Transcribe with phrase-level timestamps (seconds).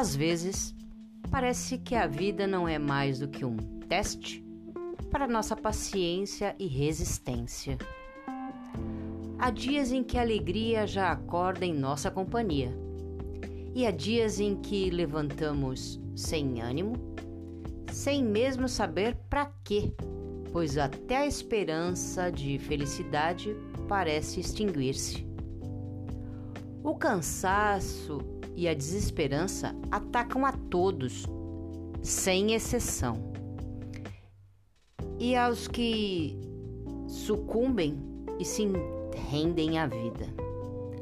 [0.00, 0.74] Às vezes,
[1.30, 4.42] parece que a vida não é mais do que um teste
[5.10, 7.76] para nossa paciência e resistência.
[9.38, 12.74] Há dias em que a alegria já acorda em nossa companhia,
[13.74, 16.94] e há dias em que levantamos sem ânimo,
[17.92, 19.92] sem mesmo saber para quê,
[20.50, 23.54] pois até a esperança de felicidade
[23.86, 25.28] parece extinguir-se.
[26.82, 31.26] O cansaço e a desesperança atacam a todos,
[32.02, 33.30] sem exceção.
[35.18, 36.38] E aos que
[37.06, 37.98] sucumbem
[38.38, 38.66] e se
[39.28, 40.26] rendem à vida,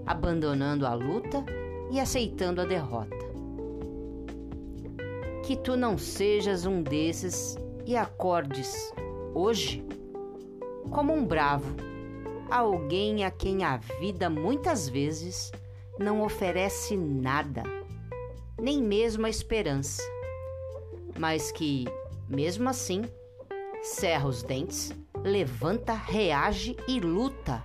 [0.07, 1.45] abandonando a luta
[1.91, 3.16] e aceitando a derrota.
[5.45, 8.93] Que tu não sejas um desses e acordes
[9.35, 9.85] hoje
[10.90, 11.74] como um bravo,
[12.51, 15.52] alguém a quem a vida muitas vezes
[15.99, 17.63] não oferece nada,
[18.60, 20.02] nem mesmo a esperança,
[21.18, 21.87] mas que,
[22.29, 23.02] mesmo assim,
[23.82, 27.65] cerra os dentes, levanta, reage e luta.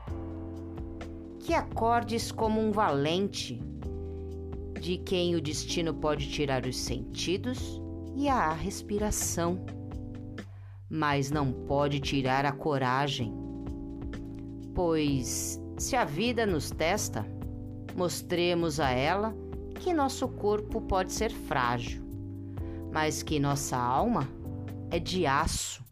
[1.40, 3.62] Que acordes como um valente,
[4.80, 7.82] de quem o destino pode tirar os sentidos
[8.16, 9.66] e a respiração,
[10.90, 13.34] mas não pode tirar a coragem.
[14.74, 17.26] Pois se a vida nos testa,
[17.96, 19.36] Mostremos a ela
[19.80, 22.02] que nosso corpo pode ser frágil,
[22.92, 24.28] mas que nossa alma
[24.90, 25.84] é de aço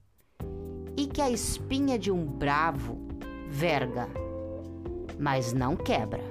[0.98, 2.98] e que a espinha de um bravo
[3.50, 4.08] verga,
[5.20, 6.24] mas não quebra.